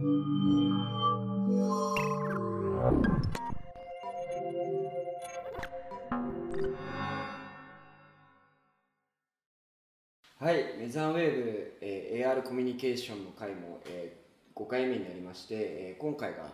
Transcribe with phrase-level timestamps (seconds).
[0.00, 0.04] は
[10.52, 16.52] い、メザーウェーブ、えー、AR コミュニケーションの回も、えー、5回目になりまして、えー、今回が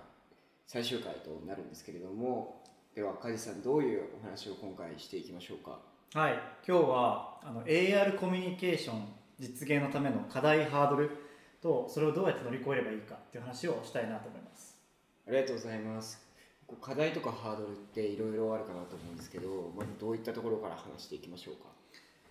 [0.67, 2.63] 最終回となるんですけれども
[2.95, 5.81] では梶さんどういうお話を今回していきましょうか？
[6.19, 6.33] はい
[6.67, 9.05] 今日はあの AR コミュニケーション
[9.39, 11.24] 実現のための課題ハードル
[11.65, 14.77] とそれをどうやって乗り越えればいいかっていう話をしたいなと思います。
[15.27, 16.23] ありがとうございます。
[16.81, 21.65] 課題とかハードルっていろいろあるかなと思うんですけどまずどういったところから話していきましょうか？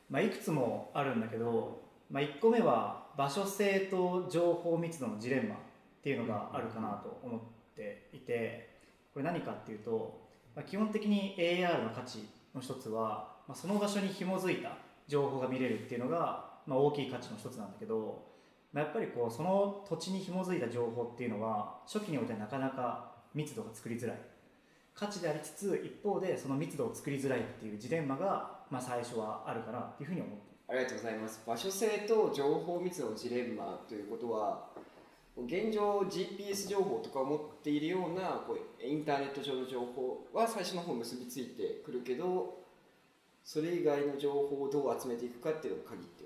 [0.10, 1.82] まあ、いくつもあるんだけど、
[2.12, 5.58] まあ、1個目は場所性と情報密度のジレンマっ
[6.04, 7.40] ていうのがあるかなと思っ
[7.76, 8.78] ていて
[9.14, 10.22] これ何かっていうと、
[10.56, 18.33] まあ、基本的に AR の価値の一つは、まあ、その場所に紐づいた情報が見れるっていうのが、まあ、大きい価値の一つなんだけど、
[18.74, 24.18] まあ、やっぱりこうその土地に紐づいた情報っていうのは初期においてなかなか密度が作りづらい。
[24.96, 31.44] 価値でありつつ一方でその密度を作りづらいっていうジレンマがまあ、最初はあるかなっていうふうに思ってありがとうございます。
[31.46, 34.66] 場所性と情報密度のジレンマということは
[35.38, 42.64] 現状 GPS 情報とかを持っているようなこうインターネット上の情報は最初の方結びついてくるけど
[43.44, 46.23] それ以外の情報をどう集めていくかっていうのが鍵って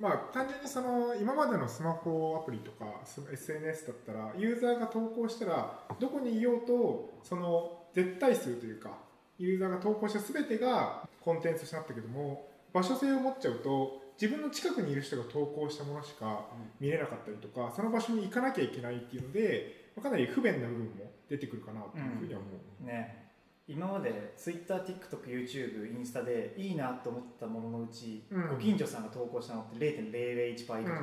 [0.00, 2.86] まあ単純にその今までのスマホアプリとか
[3.30, 8.98] SNS だったらユーザーが投稿したらどこにいようとその絶対数というか
[9.38, 16.46] ユーザーが投稿した全てがコンテンツとしてなったけども場所性を持っちゃうと自分の近くにいる人が投稿したものしか
[16.78, 23.29] 見れなかったりとか、その場所に行かなきゃいけないっていうのでかなり不便な部分も出てくるかなというふうには思う、うん、ね
[23.70, 31.00] 今まで TwitterTikTokYouTube インスタでいいなと思ったもののうち、うん、ご近所さんが投稿したのって0.001倍とか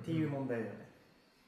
[0.00, 0.88] っていう問題だよね、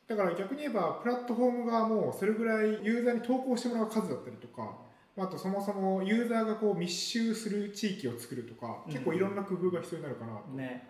[0.07, 4.77] だから逆に言えばプラットフォーム側もそれぐらいユーザーに投稿してもらう数だったりとか
[5.17, 10.89] あとそもそもユーザーがこう密集する地域を作るとか、結構いろんな工夫が必要になるかなと、ね。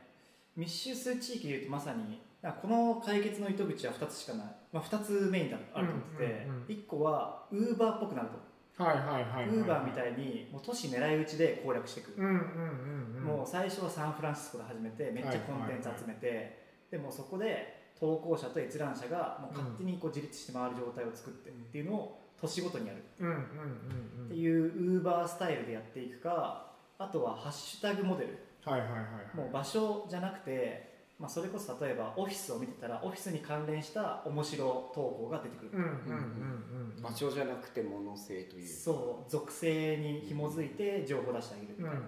[0.57, 2.23] 密集する地域でいうとまさに
[2.63, 16.55] この解決の糸口は2つしかない、まあ、2つメインであると思ってて、うんうんうん、1個はウーバーっぽくなるとはいはいはいウーバーみたいにもう都市狙い撃ちで攻略していく、うんうんうんうん、もう最初はサンフランシスコで始めてめっちゃコンテンツ集めて、はいはいはい、
[16.91, 22.99] でもそこで投稿者と閲覧者がもう勝手にこう自立して回る状態を作ってっていうのを年ごとにやる。
[22.99, 28.97] っていうウーバースタイルでやっていくかあとはハッシュタグモデル、はいはいは
[29.35, 35.71] い、もう場所じゃなくて、まあ、それこそ例えばオフィスを見てたらオフィスに関連した面白投稿が出てくる。
[37.01, 42.01] 場所じゃなくて物性というそう属性に紐づいて情報を出してあげるみたいな。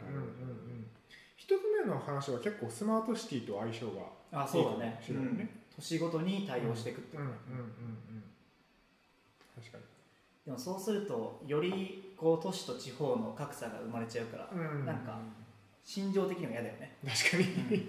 [1.37, 7.17] 一つ目の話は結構スマートシティと相性がいいかもしれないね、うん、年ごとに対応していくって。
[7.17, 7.31] いうね
[9.55, 9.85] 確かに。
[10.45, 15.19] でもそうするとよりこう都市と地方の格差が生まれちゃうから、うん、なんか
[15.85, 16.97] 心情的にも嫌だよね。
[17.07, 17.87] 確かに、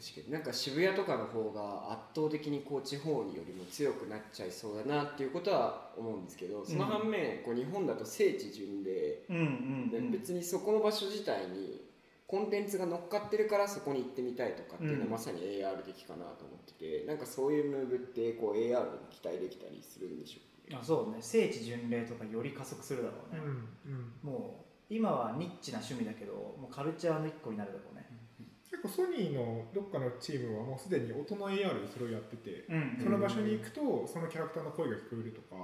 [0.00, 0.32] 確かに。
[0.32, 9.42] なんか渋谷とかの方が圧倒的にこう地方によりも強くなっちゃいそうだなっていうことは思うんですけどその反面、こう日本だと聖地巡礼、うんうん
[9.92, 11.90] うん、別にそこの場所自体に
[12.26, 21.18] コンテンツが乗っかってるからそこに行ってみたいとかっていうのはまさに AR 的かなと思ってて、うん、なんかそういうムーブってこう AR に期待できたりするんでしょうあそうね。
[21.20, 23.40] 聖地巡礼とかより加速するだろうね、
[23.84, 23.92] うん
[24.28, 27.99] うん、もう今はニッチな趣味だけどもうカルチャーの一個になるだろうね、結
[28.82, 35.56] 構ソニーのどっかのチームはもうすでに大人 AR でそれをやってて、うんうん、その場所に行くとそのキャラクターの声が聞こえるとか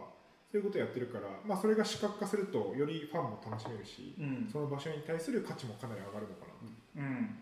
[0.50, 6.47] そういうことをやってるから、まあ、それが視覚化するとよりファンも楽しめるし、うん、その場所に対する価値もかなり上がるのか
[6.97, 7.38] な、うん、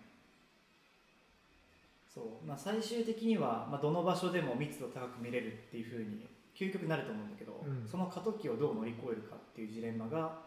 [2.12, 2.46] そう。
[2.46, 6.26] まあ、最終的には、まあ、どの場所でも密度高く見れるっていうふうに
[6.56, 10.38] 究極になると思うんだけど、うん、その過渡期をどう乗り越えるかっていうジレンマが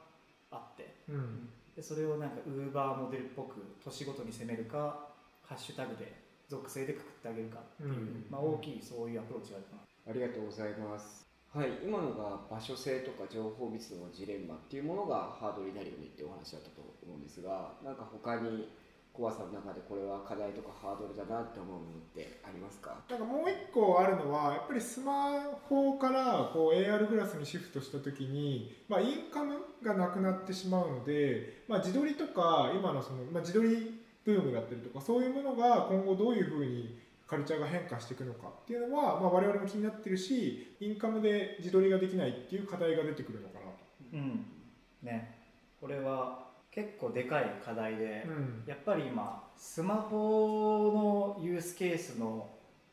[0.51, 5.07] あって、うん、でそれをなんかウーバーモデルっぽく年ごとに攻めるか
[5.47, 6.11] ハッシュタグで
[6.49, 10.11] 属性でくくってあげるかっていう、うん、まあ、大きいそういうアプローチがあるかな。
[10.11, 11.25] ありがとうございます。
[11.53, 11.79] はい。
[11.83, 18.69] 今のが場所性とか情報密度のジレンマっていうものがハードルになるよねってお話だったと思うんですがなんか他に
[19.13, 23.01] 怖さの中でこれは課題とかハードルだなって思うものってありますか？
[23.09, 33.96] なんかもう一個あるのはやっぱりスマホからこう AR グラスにシフトした時に、まあ、インカムがなくなってしまうので、まあ、自撮りとか今のその、まあ、自撮り
[34.27, 43.71] ブームだったりとかそういうものが今後どういうふうにカルチャーが変化していくのかっていうのは、まあ、我々も気になってるしインカムで自撮りができないっていう課題が出てくるのかなと。
[44.13, 44.45] うん。
[45.01, 45.35] ね、
[45.79, 52.49] これは結構でかい課題で、うん、やっぱり今スマホのユースケースの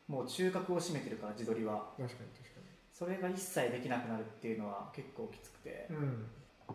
[0.06, 1.90] もう中核を占めてるから自撮りは。
[1.96, 2.54] 確かに確か
[2.92, 5.88] それが一切できなくなるっていうのは結構きつくて。
[5.90, 6.26] にうん。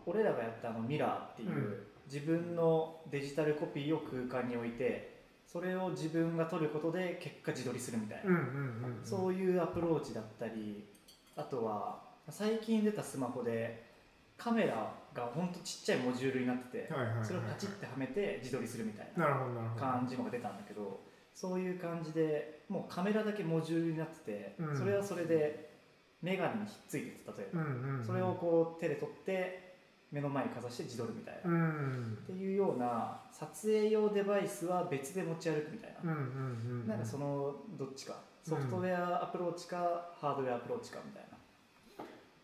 [0.06, 10.84] 俺らがやったあのミラーっていう、うん自分のデジタルコピーを空間に置いてそれを自分が撮ることで結果自撮りするみたいな、うんうんうんそういうアプローチだったり
[11.36, 13.88] あとは最近出たスマホで
[14.38, 16.90] カメラがほんとちっちゃいモジュールになってて
[17.24, 19.26] それをパチッてはめて自撮りするみたいな
[19.78, 21.02] 感じのが出たんだけど
[21.40, 24.78] そういう感じでもうカメラだけモジュールになってて、うん。
[24.78, 25.70] それはそれで
[26.22, 28.06] メガネにひっついてて例えば、うんうんうん。
[28.06, 29.69] それをこう手で撮って
[30.12, 36.24] 目の前にかざして自撮るみたいな、うっんていうような撮影用デバイスは別で持ち歩くみたいな、うんうん
[36.82, 41.38] うんなんかそのどっちかソフトウェアアプローチか、ハードウェアアプローチかみたいな。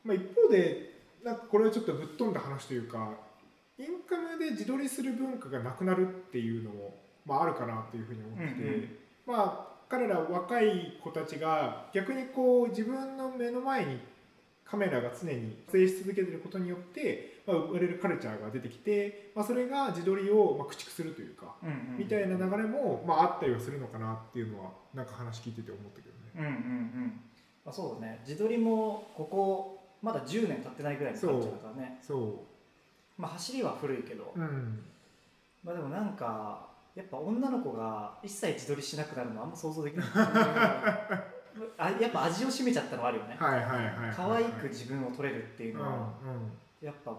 [0.04, 3.10] まあ、一方でなんかこれはちょっとぶっ飛んだ話というか
[3.80, 6.96] インカムで自撮りする文化がなくなるっていうのも、
[7.26, 8.90] まあ、あるかなっていうふうに思ってて、うんうん。
[9.26, 14.00] まあ彼ら若い子たちが逆にこう自分の目の前に
[14.64, 26.32] カメラが常に撮影し続けていることによって、まあ、生まれるカルチャーが出てきて、まあ、それが自撮りをまあ駆逐するというか、うんうんみたいな流れも、まあ、あったりはするのかなっていうのはなんか話聞いてて思ったけどね。
[26.36, 26.52] うんうんう
[27.08, 27.22] ん。
[27.66, 28.20] あそうだね。
[28.28, 32.00] 自撮りもここまだ10年経ってないぐらいのカルチャーだからね。
[32.02, 32.44] そ
[33.18, 34.84] まあ走りは古いけど、う、うん、
[35.64, 40.08] まあでもなんかやっぱ女の子が一切自撮りしなくなるのはあんま想像できない。
[41.78, 43.36] あやっぱ味を占めちゃったのはあるよね。
[43.40, 46.86] はいはいはいはい、はい、可愛く自分を撮れるっていううんのは、うん。
[46.86, 47.18] やっぱ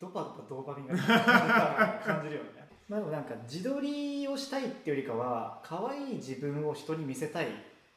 [0.00, 2.68] ドパドパドーパミンが感じるよね。
[2.88, 7.48] まあでもなんか自撮りをしたいっていうよりかは可愛い自分を人に見せたいっ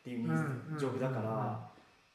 [0.04, 1.22] ていうニーズ、ジョブだから、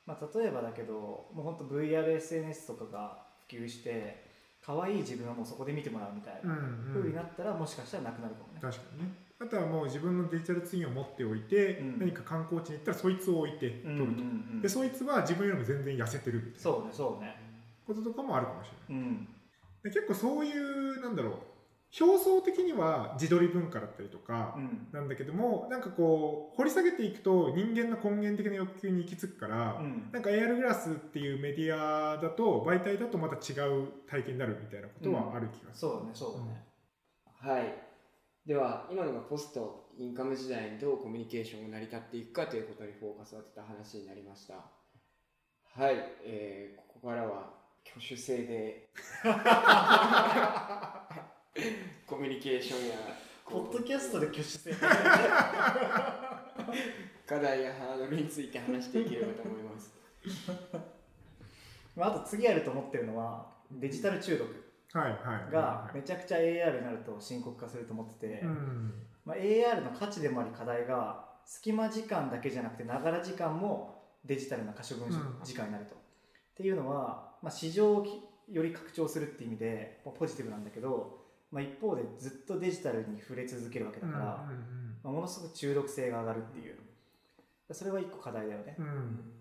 [0.07, 3.19] まあ、例えばだけどもう本当 VRSNS とかが
[3.49, 4.25] 普及して
[4.65, 8.61] 可愛い自分はもうそこで見てもらうみたいなうんうになったらもしかしたらなくなるかもね。
[8.61, 9.15] 確かにね。
[9.41, 11.99] あとはもう自分のデジタルツインを持っておいて、うん。
[11.99, 14.03] 何か観光地に行ったらそいつを置いて撮ると、うんうんう
[14.59, 14.63] ん。
[14.63, 16.61] でそいつは自分よりも全然痩せてるみたいな。
[16.61, 17.37] そうねそうね。
[17.85, 19.05] こととかもあるかもしれない。
[19.05, 19.29] うん
[19.83, 21.35] で結構そういうなんだろう
[22.01, 24.89] 表層的には自撮り文化だったりとかうん。
[24.93, 30.09] なんだけどもなんかこう掘り下げていくと人間の根源的な欲求に行き着くから、うん。
[30.11, 36.65] なんか AR グラスっていうメディアだと媒体だとまた違う体験になるみたいなことはある気がする、そうだねそうだね、
[37.57, 37.75] はい。
[38.47, 44.55] では今のがポストインカム時代にどうコミュニケーションが成り立っていくかということにフォーカスを当てた話になりました。
[44.55, 48.89] はい、えーここからは挙手制で。
[52.07, 52.95] コミュニケーションや
[53.49, 54.73] ポッドキャストで挙手制。
[57.27, 59.95] 課題やハードルについて話していければと思います。
[61.97, 64.63] まあ、あと次あると思ってるのはデジタル中毒。
[64.93, 68.93] はいはいがめちゃくちゃ AR になると深刻化すると思ってて、うん。
[69.25, 75.41] まあ、AR の価値でもあり課題が隙間時間だけじゃなくてながら時間もデジタルな可処分うん。
[75.43, 75.95] 時間になると。
[75.95, 75.99] っ
[76.55, 78.07] ていうのは、まあ、市場を
[78.51, 81.19] より拡張するっていう意味でまあポジティブなんだけど、
[81.51, 84.51] まあ、一方でずっとデジタルに触れ続けるわけだから、ま
[85.05, 86.79] あ、ものすごく中毒性が上がるっていう。
[87.71, 88.77] それは一個課題だよね。
[88.79, 88.87] うん。
[88.87, 89.33] うん。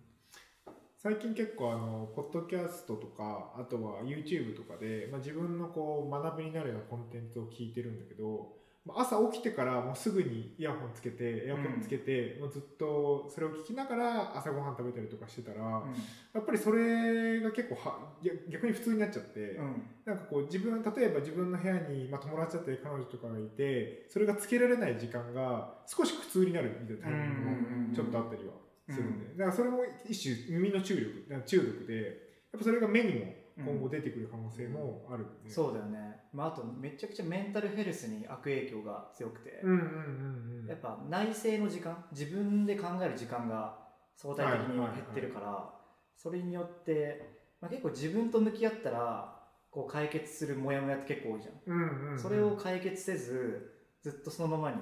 [1.03, 15.94] 最近結構あのポッドキャストとかあとは YouTube とかで、まあ、自分のこう学びになるようなコンテンツを聞いてるんだけどまあ朝起きてからもうすぐにイヤホンつけてエアコンつけて、もうずっとそれを聞きながら朝ごはん食べたりとかしてたら、うん。
[16.33, 19.83] やっぱりそれが結構は逆逆に普通になっちゃって、うん。
[20.04, 28.54] なんかこう自分例えば自分の部屋に、まあ、友達だったり彼女とかがいてそれがつけられない時間が少し苦痛になるみたいなタイミングもちょっとあったりは
[28.90, 30.95] するんで、だからそれも一種耳の注
[31.28, 31.95] 力中毒で
[32.52, 35.99] やっぱそれが目にも今後出てくる可能性もあるんで、そうだよね、
[36.33, 39.87] まあ、あとめちゃくちゃメンタルヘルスに悪影響が強くて、うんうんうんう
[40.47, 43.77] んやっぱ内省の時間自分で考える時間が
[44.15, 45.73] 相対的に減ってるから、
[46.15, 49.41] それによって、まあ、結構自分と向き合ったら
[49.71, 52.19] こう解決するモヤモヤって結構多いじゃん、うんうんうん。
[52.19, 54.77] それを解決せずずっとそのままに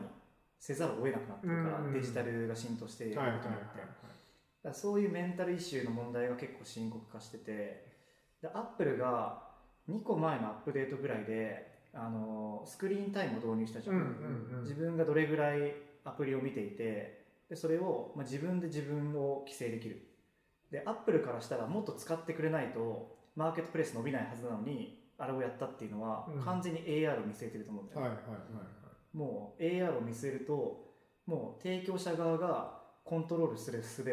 [0.59, 3.87] せざるを得なくなってるから、うんうんデジタルが浸透していることによって、はいはいはいはい。
[3.87, 7.88] だからそういうメンタルイシューの問題が結構深刻化してて
[8.41, 9.41] でアップルが
[9.89, 15.73] 2個前のアップデートぐらいであのスクリーンタイムを導入したじゃん、自分がどれぐらい
[16.05, 20.05] アプリを見ていてでそれを、まあ、自分で自分を規制できる。
[20.71, 26.41] でアップルからしたらもっと使ってくれないとマーケットプレイス伸びないはずなのにあれをやったっていうのは、うん。
[26.43, 28.01] 完全に AR を見据えてると思うんだよ。
[28.01, 29.17] ね、はいはいはい。
[29.17, 30.85] もう AR を見据えると
[31.25, 34.05] もう提供者側がコントロールする術を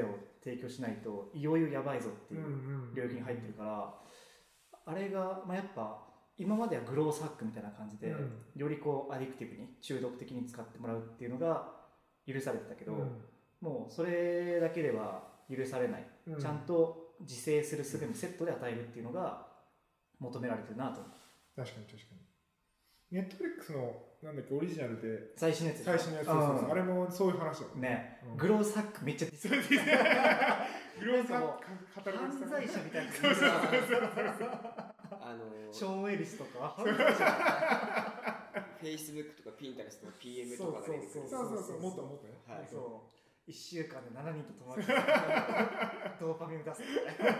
[0.42, 3.95] 提供しないといよいよやばいぞっていう領域に入ってるから、
[4.87, 6.07] あれが、まあ、やっぱ
[6.38, 8.33] 今まではグロースハックみたいな感じで、うん。
[8.55, 11.73] よりこうアディクティブに中毒的に使ってもらうっていうのが
[12.26, 13.25] 許されてたけど、うん。
[13.61, 15.23] もうそれだけでは
[15.55, 16.38] 許されない、うん。
[16.38, 19.47] ちゃんと自制する術もセットで与えるっていうのが
[20.19, 21.12] 求められてるなと思う。
[21.57, 23.19] 確かに確かに。
[23.19, 25.32] ネットフリックスのなんだっけオリジナルで。
[25.37, 26.70] 最新のやつ最新のやつ、そうそうそう。
[26.70, 28.37] あれもそういう話だもんね、うん。
[28.37, 29.62] グロースハックめっちゃディスる。
[31.00, 31.61] グローさんなんか
[32.04, 32.18] 語る。
[32.18, 33.12] 犯罪者みたいな。
[33.12, 33.50] そうそうそう。
[35.20, 36.75] あのショーン・ウェリスとか。
[36.76, 37.25] 犯罪者
[38.80, 41.11] Facebook とか Pinterest の PM とかが出てくる。
[41.12, 41.80] そうそうそう。
[41.80, 42.40] もっともっとね。
[42.49, 42.66] はい。
[42.70, 43.11] そ
[43.46, 43.50] う。
[43.50, 44.88] 1週間で7人と友達。
[46.18, 47.37] ドーパミン出すみたい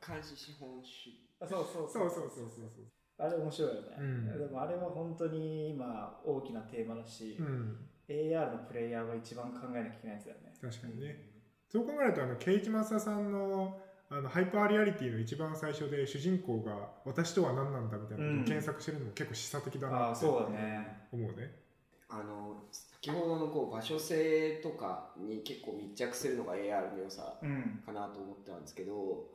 [0.00, 1.30] 監視資本主義。
[1.38, 1.90] なそうそう。
[1.90, 2.90] そうそうそうそう
[3.20, 4.38] あれ面白いよね、うん。
[4.38, 7.76] でもあれは本当に今大きなテーマだし、そううん
[8.08, 10.52] AR のプレイヤーが一番考えなきゃいけないやつだよね。
[10.60, 11.30] 確かにね。
[11.68, 21.06] そう考えるとあのケイチマサさんのあのハイパーリアリティの一番最初で主人公が「私とは何なんだ」みたいなことを検索してるのも結構示唆的だあなってあそうだね。
[21.12, 21.60] 思うね。
[22.08, 27.82] あの先ほどのこう場所性とかに結構密着するのが AR の良さうん。
[27.86, 29.28] かなと思ったんですけど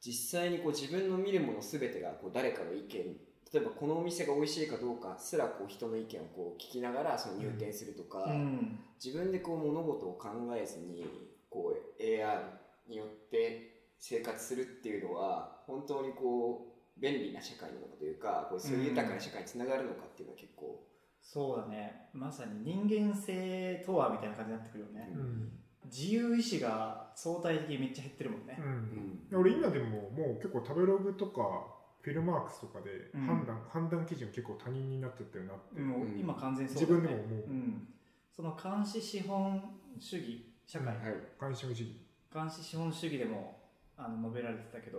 [0.00, 3.16] 実際にこう自分の見るもの全てがこう誰かの意見
[3.52, 8.78] 例えばこのお店が美味しいかどうかすらこう人の意見をこう聞きながらその入店するとか、うん。
[9.04, 11.06] 自分でこう物事を考えずに
[11.48, 12.42] こう AR
[12.88, 16.66] によって生活するっていうのは本当にこ
[16.98, 20.86] う便利な社会なのかというかこうそういう豊かな社会につながるのかっていうのは結構、
[21.22, 22.08] そうだね。
[22.12, 25.52] まさに人間性とはみたいな感じになってくるよね、うん、
[25.86, 28.58] 自由意志が相対的にめっちゃ減ってるもんね。
[28.58, 33.26] う、うんん、俺今でももう結構食べログとかフィルマークスとかでうん。
[33.26, 36.18] 判断、判断基準結構他人になってってるなって、もううん。
[36.18, 36.86] 今完全にそうね。
[36.86, 37.88] 分でも思う、うん、
[38.34, 39.62] その監視資本
[39.98, 42.00] 主義社会、うんはい関心主義。
[42.32, 43.60] 監視資本主義でも
[43.96, 44.98] あの述べられてたけど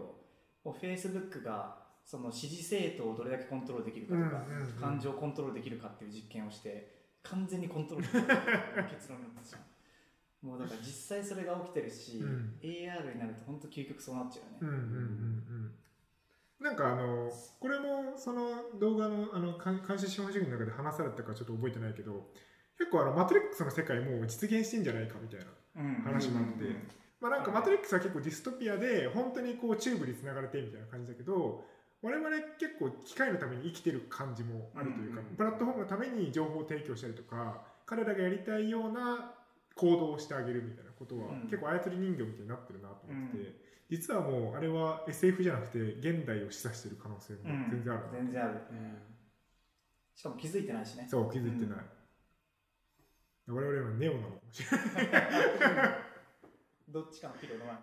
[0.63, 4.73] もう Facebook がその支持政党をどれだけコントロールできるかとか、うんうんうん。
[4.73, 9.61] 感情をコントロールできるかっていう実験をして完全にコントロールできる 結論になったじゃん
[10.45, 12.59] もうだから実際それが起きてるし、うん。
[12.61, 14.87] AR になると本当究極そうなっちゃうよね、うんうんうんう
[15.67, 15.71] ん
[16.61, 22.27] なんかあのこれもその動画のあの監監視資本主義の中で話されたかちょっと覚えてないけど
[22.77, 25.45] 結構あのマトリックスの世界もう実現してんじゃないかみたいな
[25.77, 25.95] うん。
[26.03, 26.87] 話もあって、うん
[27.21, 31.63] まあなんかマトリックスは結構ディストピアで本当にこうチューブにつながれてみたいな感じだけど
[32.01, 39.33] 我々結構機械のために生きてる感じもあるというか、プラットフォームのために情報を提供したりとか彼らがやりたいような
[39.75, 41.41] 行動をしてあげるみたいなことは、うん。
[41.43, 43.53] 結構操り人形みたいになってるなと思ってて、
[43.91, 47.67] 実はもうあれは SF じゃなくて現代を示唆してる可能性もうん。
[47.69, 48.03] 全然ある。
[48.05, 48.53] な、全然ある。
[48.71, 48.97] うん。
[50.15, 51.05] しかも気づいてないしね。
[51.11, 51.79] そう気づいてない、
[53.47, 54.69] 我々はネオなのかもしれ
[55.11, 55.95] ない。
[56.87, 57.79] どっちかのピルを飲まな？
[57.79, 57.81] い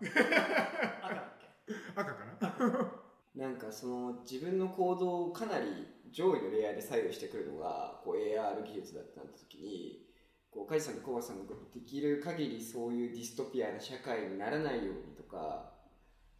[1.02, 1.46] 赤だっけ？
[1.94, 2.92] 赤かな。
[3.34, 5.66] なんかその自分の行動をかなり
[6.10, 10.06] 上位のレイヤーで左右してくるのがこう AR 技術だった時に
[10.50, 15.77] こう梶さんとコバさんができる限りそういうディストピアな社会にならないようにとか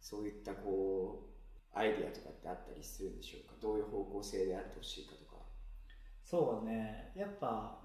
[0.01, 1.27] そういったこ
[1.73, 3.55] うアイディアとかってあったりするんでしょうか？
[3.61, 5.41] どういう方向性であってほしいかとか。
[6.23, 7.11] そうだね。
[7.15, 7.81] やっぱ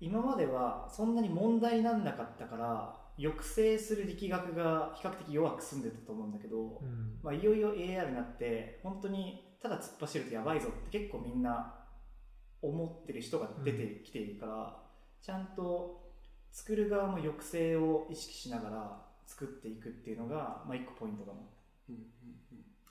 [0.00, 7.18] 今まではそんなに問題にならなかったから抑制する力学が比較的弱く済んでたと思うんだけど、うん。
[7.22, 11.74] まあ、いよいよ AR になって本当にただ突っ走るとやばいぞって結構みんな
[12.62, 14.82] 思ってる人が出てきているから、
[15.22, 16.10] ちゃんと
[16.50, 21.48] 作る側の抑制を意識しながら作っていくっていうのが、まあ、一個ポイントかも。
[21.88, 22.02] うんうん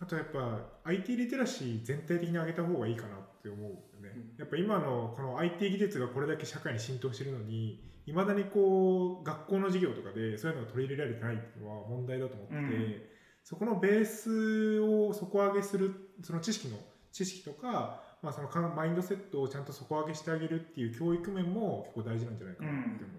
[0.02, 13.02] あとやっぱ IT リテラシー全体的に上げた方がいいかなって思うよね、うんやっぱ今のこの IT 技術がこれだけ社会に浸透してるのにいまだにこう学校の授業とかでそういうのが取り入れられてないっていうのは問題だと思ってて、うん
[13.42, 16.78] そこのベースを底上げするその知識の
[17.12, 23.14] 知識とか、まあ、そのかマインドセットをちゃんと底上げしてあげるっていう教育面も結構大事なんじゃないかなって思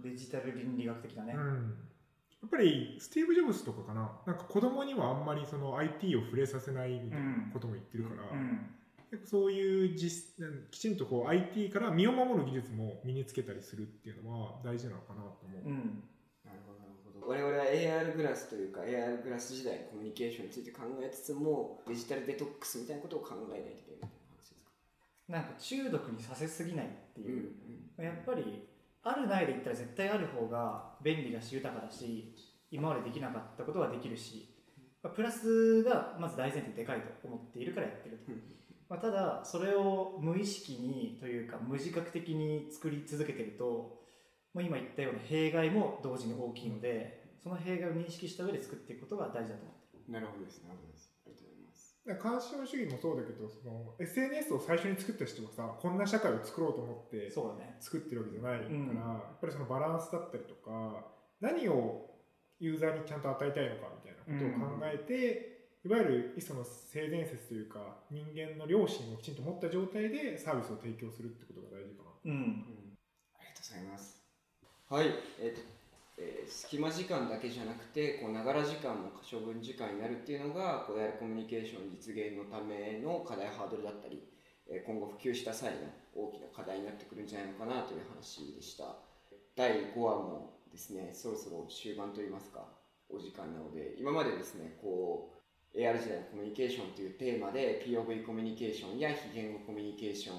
[0.00, 0.02] う。
[0.02, 1.34] デジタル倫理学的なね。
[1.36, 1.74] うん
[2.42, 4.20] やっぱりスティーブ・ジョブズとかかな。
[4.26, 8.70] なんか子供にはあんまりその IT を触れさせないみたいなことも言ってるから、うん。
[9.10, 15.68] 結構そういう実きちんとこう IT から身を守る技術も身につけたりするっていうのは大事なのかなと思う。
[15.68, 16.02] うん。
[16.44, 17.26] なるほどなるほど。
[17.28, 24.70] 我々は AR グラスというか AR グラス時代のコミュニケーションについて考えつつもデジタルデトックスみたいなことを考えないといけないみたいな話ですか？
[25.28, 27.24] なんか中毒にさせすぎないってう。
[27.28, 27.38] んい
[27.98, 28.68] う、やっぱり
[29.08, 32.34] あるないで言ったら絶対ある方が便利だし豊かだし
[32.70, 34.52] 今までできなかったことができるし、
[35.02, 38.42] まあプラスがまず大前提でかいと思っているからやってると、うん。
[38.88, 43.64] まあ、ただそれを無意識にというか無自覚的に作り続けてると
[44.54, 50.12] もう今言ったような弊害も同時に大きいのでその弊害を認識した上で作っていくことが大事だと思ってる。
[50.12, 50.74] なるほどですな
[52.06, 57.76] るほどですありがとうございます監視主義もそうだけどその SNS を最初に作った人がさこんな社会を作ろうと思ってそうだね。
[57.80, 58.86] 作ってるわけじゃないから、うん。
[58.86, 61.06] やっぱりそのバランスだったりとか
[61.40, 62.10] 何を
[62.58, 72.10] ユーザーにちゃんと与えたいのかみたいなことを考えて、いわゆる磯の性善説というか人間の良心をきちんと持った状態でサービスを提供するってことが大事かな。
[72.24, 72.32] うん。
[72.32, 72.96] うん。
[73.38, 74.22] ありがとうございます。
[74.88, 75.06] はい、
[75.42, 75.60] えっ、と、
[76.18, 84.22] えー隙間時間だけじゃなくて、こうながら時間も可処分時間になるっていうのが、こうやるコミュニケーション実現のための課題ハードルだったり、
[84.68, 85.78] えー今後普及した際の
[86.14, 88.96] 大きな課題になってくるんじゃないのかなという話でした。
[89.54, 92.64] 第5話もですね、そろそろ終盤といいますか、
[93.08, 95.32] お時間なので、今までですね、こ
[95.74, 100.36] う、AR 時代のコミュニケーションというテーマで POV コミュニケーションや非言語コミュニケーション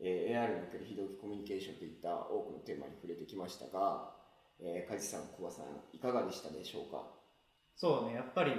[0.00, 4.10] えー AR における非同期コミュニケーションといった多くのテーマに触れてきましたが、
[4.60, 7.02] えー、梶さん、小葉さん、いかがでしたでしょうか？
[7.76, 8.52] そうねやっぱり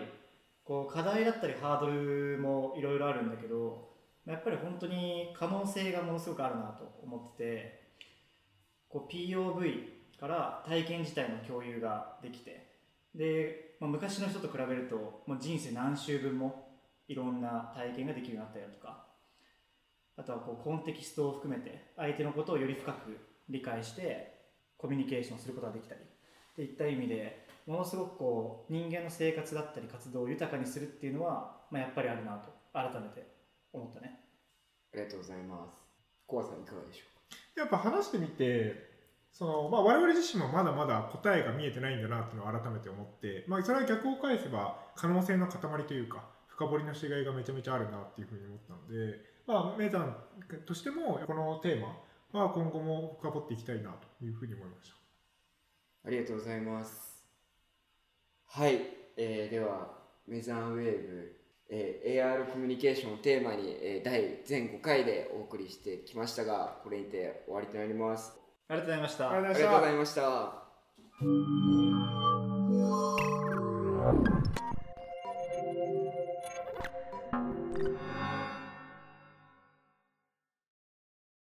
[0.64, 3.94] こう課題だったりハードルもいろいろあるんだけど
[4.26, 7.86] やっぱり本当に可能性がものすごくあるなと思ってて
[8.90, 12.68] こう POV から体験自体の共有ができて
[13.14, 16.68] で、まあ、昔の人と比べるともう人生何周分も
[17.08, 19.06] いろんな体験ができるようになったりだとか
[20.18, 24.35] あとはこうコンテキストを含めて相手のことをより深く理解して
[24.78, 26.02] コミュニケーションすることができたり。
[26.02, 33.28] っていった意味でものすごくこう人間の生活だったり活動を豊かにするっていうのは、まあ、やっぱりあるなと改めて
[33.74, 34.22] 思ったね。
[34.94, 35.84] ありがとうございます。
[36.28, 38.96] 小葉さん、いかがでしょやっぱ話してみて
[39.32, 50.16] その、まあ、我々自身もまだまだ答えが見えてないんだなっていうのを改めて思って、まあ、それは逆を返せば可能性の塊というか深掘りのしがいがめちゃめちゃあるなっていうふうに思ったので、まあ、メザン
[50.66, 51.98] としてもこのテーマ
[52.42, 54.96] は今後も深掘っていきたいなというふうに思いました。
[54.96, 57.24] うありがとうございます。
[58.48, 58.80] はい、
[59.18, 59.88] えーでは、
[60.28, 61.36] メザンウェーブ、
[61.70, 68.34] えー AR コミュニケーションをテーマに、えー第全5回でお送りしてきましたが、これにて終わりとなります。
[68.68, 70.66] ありがとうございましたありがとうございいました。